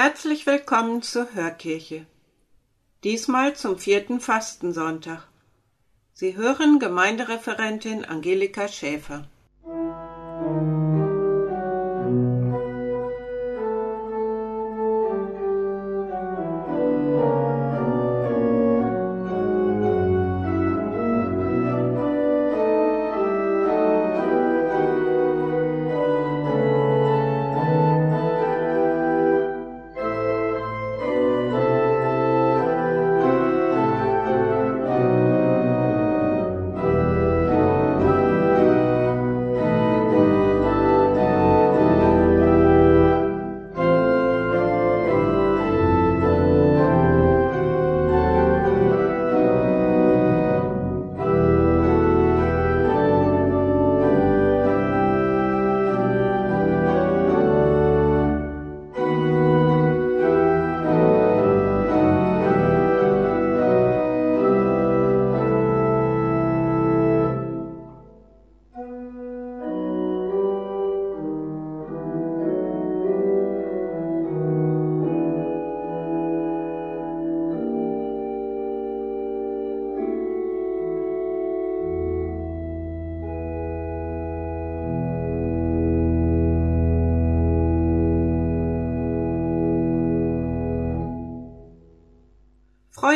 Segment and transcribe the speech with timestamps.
[0.00, 2.06] Herzlich willkommen zur Hörkirche.
[3.02, 5.26] Diesmal zum vierten Fastensonntag.
[6.12, 9.26] Sie hören Gemeindereferentin Angelika Schäfer.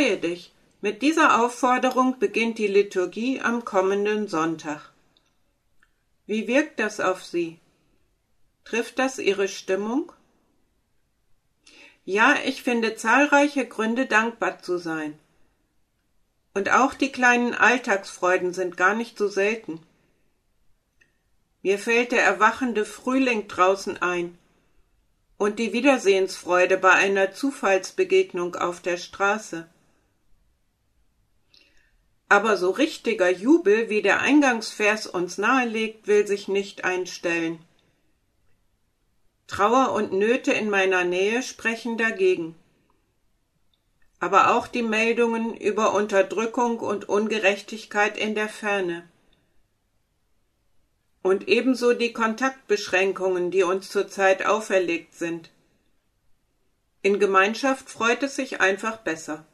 [0.03, 0.53] Freue dich.
[0.81, 4.91] Mit dieser Aufforderung beginnt die Liturgie am kommenden Sonntag.
[6.27, 7.61] Wie wirkt das auf Sie?
[8.65, 10.11] Trifft das Ihre Stimmung?
[12.05, 15.17] Ja, ich finde zahlreiche Gründe, dankbar zu sein.
[16.53, 19.79] Und auch die kleinen Alltagsfreuden sind gar nicht so selten.
[21.63, 24.37] Mir fällt der erwachende Frühling draußen ein
[25.39, 29.69] und die Wiedersehensfreude bei einer Zufallsbegegnung auf der Straße.
[32.33, 37.59] Aber so richtiger Jubel, wie der Eingangsvers uns nahelegt, will sich nicht einstellen.
[39.47, 42.55] Trauer und Nöte in meiner Nähe sprechen dagegen.
[44.19, 49.07] Aber auch die Meldungen über Unterdrückung und Ungerechtigkeit in der Ferne.
[51.21, 55.51] Und ebenso die Kontaktbeschränkungen, die uns zurzeit auferlegt sind.
[57.03, 59.45] In Gemeinschaft freut es sich einfach besser.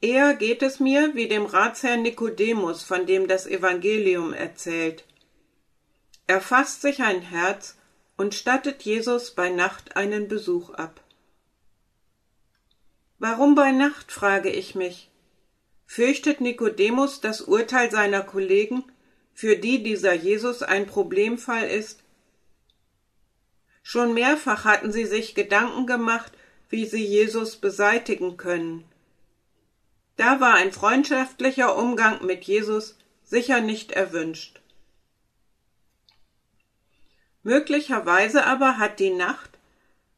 [0.00, 5.04] Eher geht es mir wie dem Ratsherrn Nikodemus, von dem das Evangelium erzählt.
[6.28, 7.76] Er fasst sich ein Herz
[8.16, 11.00] und stattet Jesus bei Nacht einen Besuch ab.
[13.18, 15.10] Warum bei Nacht, frage ich mich.
[15.86, 18.84] Fürchtet Nikodemus das Urteil seiner Kollegen,
[19.32, 22.04] für die dieser Jesus ein Problemfall ist?
[23.82, 26.32] Schon mehrfach hatten sie sich Gedanken gemacht,
[26.68, 28.84] wie sie Jesus beseitigen können.
[30.18, 34.60] Da war ein freundschaftlicher Umgang mit Jesus sicher nicht erwünscht.
[37.44, 39.58] Möglicherweise aber hat die Nacht,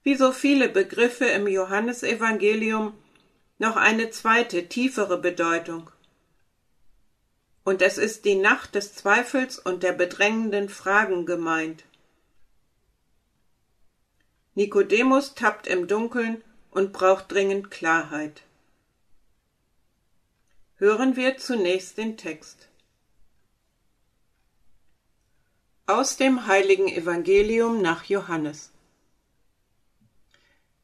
[0.03, 2.95] wie so viele Begriffe im Johannesevangelium,
[3.59, 5.91] noch eine zweite, tiefere Bedeutung.
[7.63, 11.85] Und es ist die Nacht des Zweifels und der bedrängenden Fragen gemeint.
[14.55, 18.45] Nikodemus tappt im Dunkeln und braucht dringend Klarheit.
[20.81, 22.67] Hören wir zunächst den Text.
[25.85, 28.73] Aus dem heiligen Evangelium nach Johannes.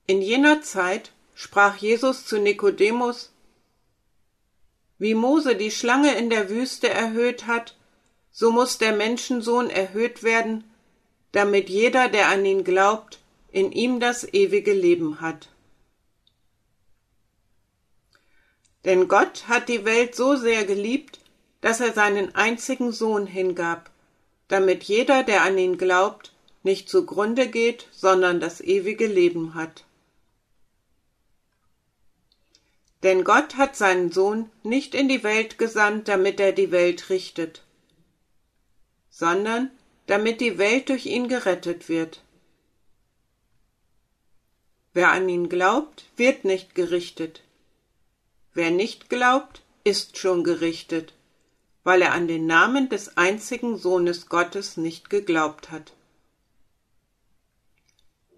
[0.07, 3.33] In jener Zeit sprach Jesus zu Nikodemus,
[4.99, 7.75] wie Mose die Schlange in der Wüste erhöht hat,
[8.31, 10.65] so muss der Menschensohn erhöht werden,
[11.33, 13.19] damit jeder, der an ihn glaubt,
[13.51, 15.49] in ihm das ewige Leben hat.
[18.87, 21.19] Denn Gott hat die Welt so sehr geliebt,
[21.61, 23.91] dass er seinen einzigen Sohn hingab,
[24.47, 26.33] damit jeder, der an ihn glaubt,
[26.63, 29.85] nicht zugrunde geht, sondern das ewige Leben hat.
[33.03, 37.63] Denn Gott hat seinen Sohn nicht in die Welt gesandt, damit er die Welt richtet,
[39.11, 39.73] sondern
[40.07, 42.23] damit die Welt durch ihn gerettet wird.
[44.93, 47.43] Wer an ihn glaubt, wird nicht gerichtet.
[48.57, 51.13] Wer nicht glaubt, ist schon gerichtet,
[51.85, 55.93] weil er an den Namen des einzigen Sohnes Gottes nicht geglaubt hat.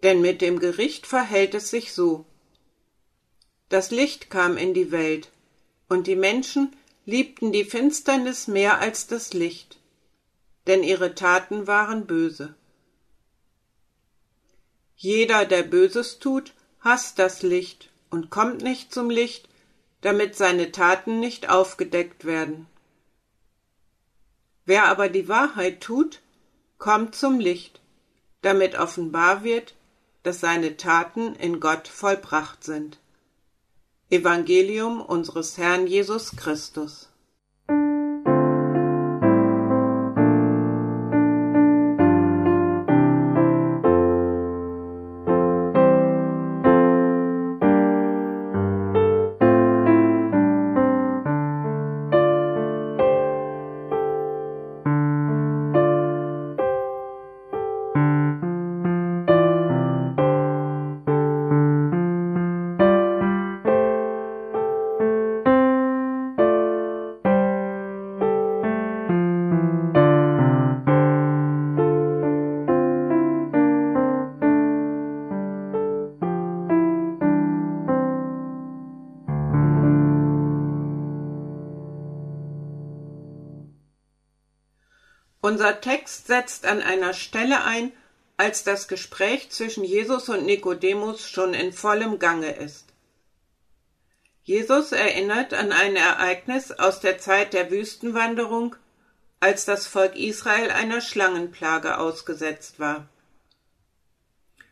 [0.02, 2.26] Denn mit dem Gericht verhält es sich so.
[3.68, 5.30] Das Licht kam in die Welt,
[5.88, 6.74] und die Menschen
[7.06, 9.78] liebten die Finsternis mehr als das Licht,
[10.66, 12.56] denn ihre Taten waren böse.
[14.96, 19.48] Jeder, der Böses tut, hasst das Licht und kommt nicht zum Licht,
[20.00, 22.66] damit seine Taten nicht aufgedeckt werden.
[24.64, 26.20] Wer aber die Wahrheit tut,
[26.78, 27.80] kommt zum Licht,
[28.42, 29.74] damit offenbar wird,
[30.22, 32.98] dass seine Taten in Gott vollbracht sind.
[34.10, 37.08] Evangelium unseres Herrn Jesus Christus.
[85.48, 87.90] Unser Text setzt an einer Stelle ein,
[88.36, 92.84] als das Gespräch zwischen Jesus und Nikodemus schon in vollem Gange ist.
[94.42, 98.76] Jesus erinnert an ein Ereignis aus der Zeit der Wüstenwanderung,
[99.40, 103.08] als das Volk Israel einer Schlangenplage ausgesetzt war.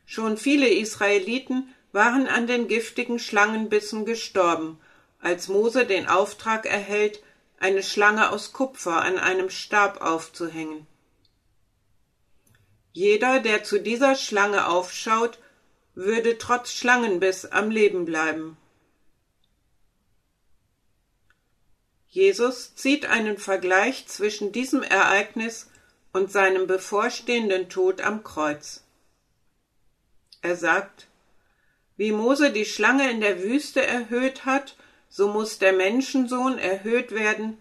[0.05, 4.79] Schon viele Israeliten waren an den giftigen Schlangenbissen gestorben,
[5.23, 7.23] als Mose den Auftrag erhält,
[7.59, 10.87] eine Schlange aus Kupfer an einem Stab aufzuhängen.
[12.93, 15.39] Jeder, der zu dieser Schlange aufschaut,
[15.95, 18.57] würde trotz Schlangenbiss am Leben bleiben.
[22.09, 25.71] Jesus zieht einen Vergleich zwischen diesem Ereignis
[26.13, 28.85] und seinem bevorstehenden Tod am Kreuz.
[30.41, 31.09] Er sagt,
[31.97, 34.77] wie Mose die Schlange in der Wüste erhöht hat
[35.09, 37.59] so muss der Menschensohn erhöht werden,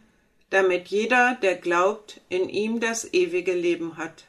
[0.49, 4.25] damit jeder, der glaubt, in ihm das ewige Leben hat.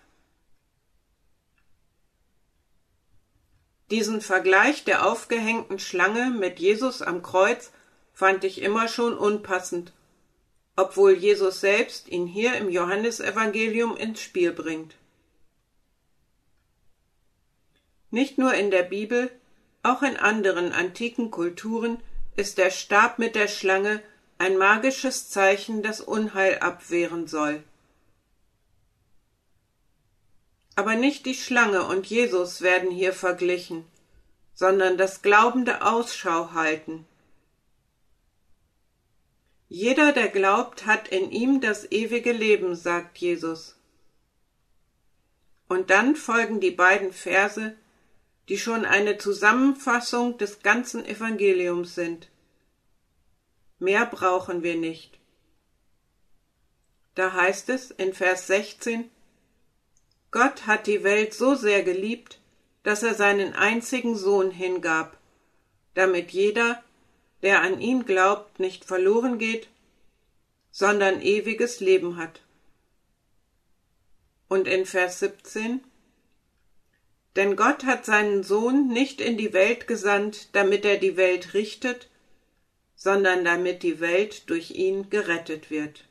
[3.91, 7.71] Diesen Vergleich der aufgehängten Schlange mit Jesus am Kreuz
[8.13, 9.93] fand ich immer schon unpassend,
[10.75, 14.97] obwohl Jesus selbst ihn hier im Johannesevangelium ins Spiel bringt.
[18.11, 19.31] Nicht nur in der Bibel,
[19.83, 21.99] auch in anderen antiken Kulturen
[22.37, 24.03] ist der Stab mit der Schlange
[24.39, 27.63] ein magisches Zeichen, das Unheil abwehren soll.
[30.75, 33.87] Aber nicht die Schlange und Jesus werden hier verglichen,
[34.55, 37.07] sondern das glaubende Ausschau halten.
[39.69, 43.77] Jeder, der glaubt, hat in ihm das ewige Leben, sagt Jesus.
[45.67, 47.75] Und dann folgen die beiden Verse,
[48.49, 52.29] die schon eine Zusammenfassung des ganzen Evangeliums sind.
[53.79, 55.19] Mehr brauchen wir nicht.
[57.15, 59.11] Da heißt es in Vers 16,
[60.31, 62.39] Gott hat die Welt so sehr geliebt,
[62.83, 65.17] dass er seinen einzigen Sohn hingab,
[65.95, 66.83] damit jeder,
[67.43, 69.69] der an ihn glaubt, nicht verloren geht,
[70.71, 72.43] sondern ewiges Leben hat.
[74.49, 75.83] Und in Vers 17,
[77.37, 82.09] denn Gott hat seinen Sohn nicht in die Welt gesandt, damit er die Welt richtet,
[82.95, 86.05] sondern damit die Welt durch ihn gerettet wird.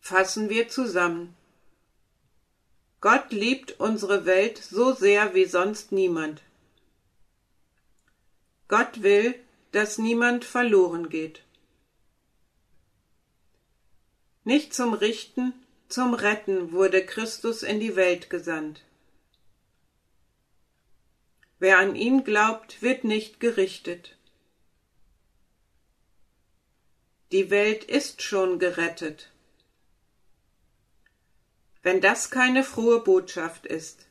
[0.00, 1.34] Fassen wir zusammen.
[3.00, 6.42] Gott liebt unsere Welt so sehr wie sonst niemand.
[8.68, 9.34] Gott will,
[9.72, 11.42] dass niemand verloren geht.
[14.44, 15.52] Nicht zum Richten,
[15.94, 18.82] zum Retten wurde Christus in die Welt gesandt.
[21.60, 24.16] Wer an ihn glaubt, wird nicht gerichtet.
[27.30, 29.30] Die Welt ist schon gerettet.
[31.84, 34.08] Wenn das keine frohe Botschaft ist.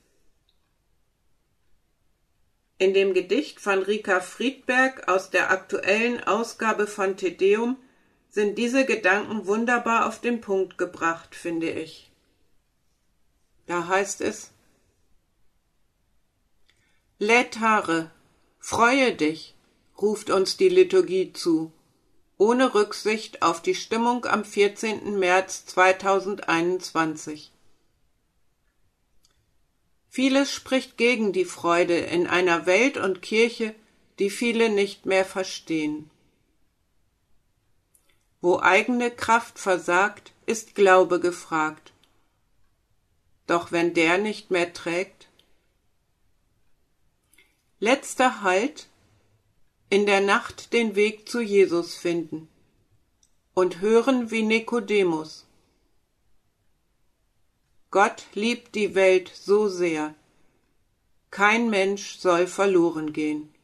[2.77, 7.77] In dem Gedicht von Rika Friedberg aus der aktuellen Ausgabe von Tedeum
[8.33, 12.09] sind diese Gedanken wunderbar auf den Punkt gebracht, finde ich.
[13.67, 14.49] Da heißt es
[17.19, 18.09] Lätare,
[18.59, 19.53] freue dich,
[20.01, 21.71] ruft uns die Liturgie zu,
[22.39, 25.19] ohne Rücksicht auf die Stimmung am 14.
[25.19, 27.51] März 2021.
[30.09, 33.75] Vieles spricht gegen die Freude in einer Welt und Kirche,
[34.17, 36.09] die viele nicht mehr verstehen.
[38.43, 41.93] Wo eigene Kraft versagt, ist Glaube gefragt.
[43.47, 45.29] Doch wenn der nicht mehr trägt,
[47.79, 48.89] Letzter Halt,
[49.89, 52.49] in der Nacht den Weg zu Jesus finden
[53.53, 55.45] und hören wie Nikodemus.
[57.91, 60.15] Gott liebt die Welt so sehr,
[61.31, 63.55] kein Mensch soll verloren gehen.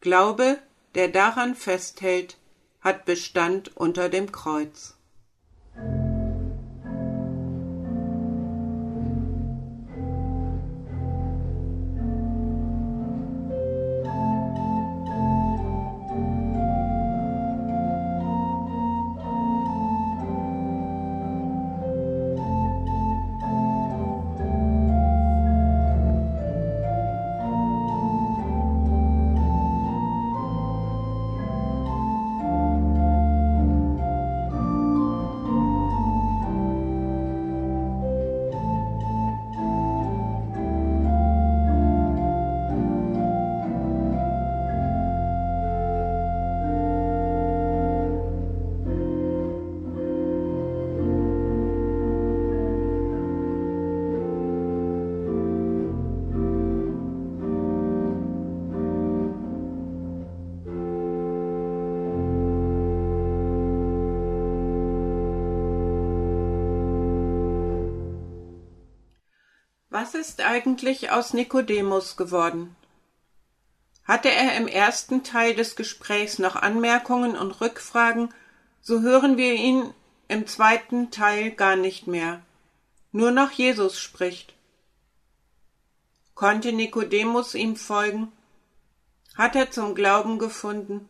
[0.00, 0.62] Glaube,
[0.94, 2.36] der daran festhält,
[2.80, 4.96] hat Bestand unter dem Kreuz.
[70.02, 72.74] Was ist eigentlich aus Nikodemus geworden?
[74.02, 78.34] Hatte er im ersten Teil des Gesprächs noch Anmerkungen und Rückfragen,
[78.80, 79.94] so hören wir ihn
[80.26, 82.42] im zweiten Teil gar nicht mehr.
[83.12, 84.54] Nur noch Jesus spricht.
[86.34, 88.32] Konnte Nikodemus ihm folgen?
[89.36, 91.08] Hat er zum Glauben gefunden?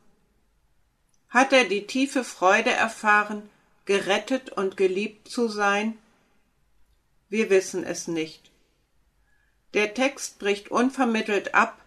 [1.30, 3.48] Hat er die tiefe Freude erfahren,
[3.86, 5.96] gerettet und geliebt zu sein?
[7.30, 8.41] Wir wissen es nicht.
[9.74, 11.78] Der Text bricht unvermittelt ab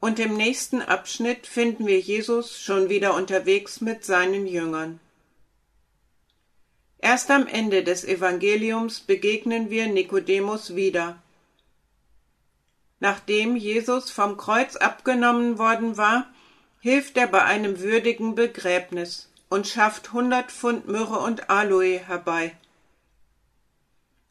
[0.00, 5.00] und im nächsten Abschnitt finden wir Jesus schon wieder unterwegs mit seinen Jüngern.
[6.98, 11.22] Erst am Ende des Evangeliums begegnen wir Nikodemus wieder.
[13.00, 16.26] Nachdem Jesus vom Kreuz abgenommen worden war,
[16.80, 22.56] hilft er bei einem würdigen Begräbnis und schafft hundert Pfund Myrrhe und Aloe herbei.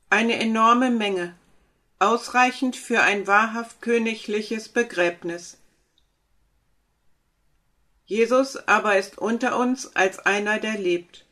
[0.10, 1.36] Eine enorme Menge,
[2.04, 5.58] ausreichend für ein wahrhaft königliches Begräbnis.
[8.06, 11.26] Jesus aber ist unter uns als einer, der lebt.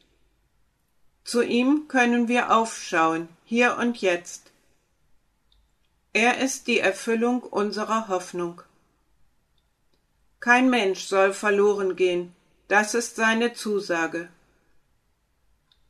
[1.25, 4.51] Zu ihm können wir aufschauen, hier und jetzt.
[6.13, 8.61] Er ist die Erfüllung unserer Hoffnung.
[10.39, 12.33] Kein Mensch soll verloren gehen,
[12.69, 14.29] das ist seine Zusage.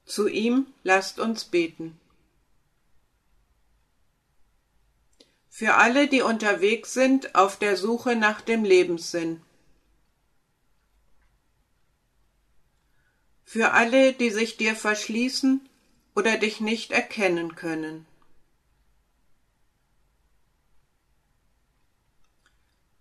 [0.06, 2.00] Zu ihm lasst uns beten.
[5.53, 9.41] Für alle, die unterwegs sind auf der Suche nach dem Lebenssinn.
[13.43, 15.60] Für alle, die sich dir verschließen
[16.15, 18.08] oder dich nicht erkennen können.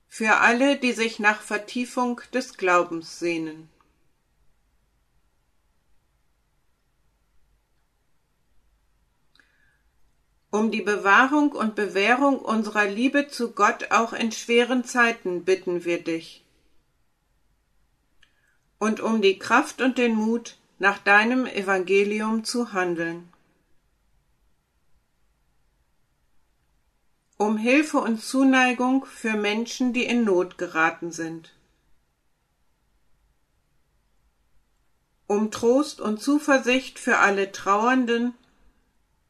[0.09, 3.71] Für alle, die sich nach Vertiefung des Glaubens sehnen.
[10.51, 16.03] Um die Bewahrung und Bewährung unserer Liebe zu Gott auch in schweren Zeiten bitten wir
[16.03, 16.45] dich.
[18.79, 23.31] Und um die Kraft und den Mut, nach deinem Evangelium zu handeln.
[27.37, 31.55] Um Hilfe und Zuneigung für Menschen, die in Not geraten sind.
[35.27, 38.35] Um Trost und Zuversicht für alle Trauernden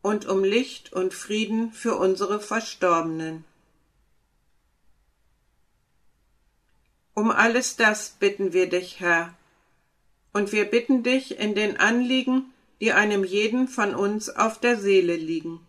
[0.02, 3.44] und um Licht und Frieden für unsere Verstorbenen.
[7.14, 9.34] Um alles das bitten wir dich, Herr,
[10.32, 15.16] und wir bitten dich in den Anliegen, die einem jeden von uns auf der Seele
[15.16, 15.60] liegen.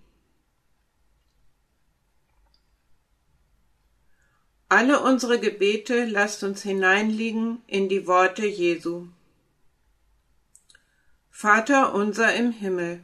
[4.69, 9.07] Alle unsere Gebete lasst uns hineinliegen in die Worte Jesu.
[11.29, 13.03] Vater unser im Himmel,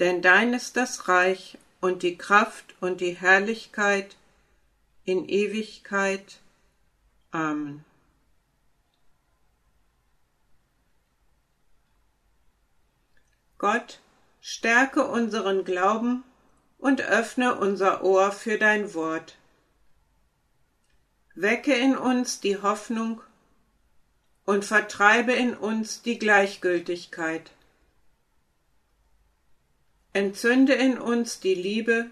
[0.00, 4.16] denn dein ist das Reich und die Kraft und die Herrlichkeit
[5.04, 6.40] in Ewigkeit.
[7.30, 7.84] Amen.
[13.58, 14.00] Gott,
[14.40, 16.24] stärke unseren Glauben
[16.78, 19.36] und öffne unser Ohr für dein Wort.
[21.34, 23.20] Wecke in uns die Hoffnung
[24.46, 27.50] und vertreibe in uns die Gleichgültigkeit.
[30.12, 32.10] Entzünde in uns die Liebe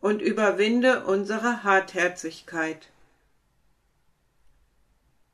[0.00, 2.88] und überwinde unsere Hartherzigkeit.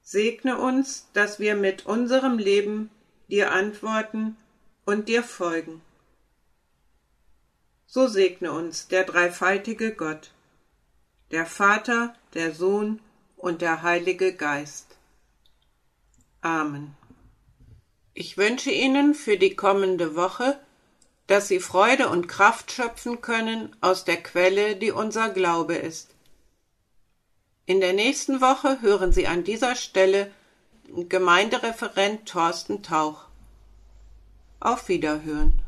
[0.03, 2.91] Segne uns, dass wir mit unserem Leben
[3.29, 4.37] dir antworten
[4.87, 5.83] und dir folgen.
[7.87, 10.31] So segne uns der dreifaltige Gott,
[11.31, 13.01] der Vater, der Sohn
[13.37, 14.97] und der Heilige Geist.
[16.41, 16.97] Amen.
[18.15, 20.59] Ich wünsche Ihnen für die kommende Woche
[21.33, 26.11] dass sie Freude und Kraft schöpfen können aus der Quelle, die unser Glaube ist.
[27.65, 30.31] In der nächsten Woche hören Sie an dieser Stelle
[31.09, 33.29] Gemeindereferent Thorsten Tauch.
[34.61, 35.62] Auf Wiederhören.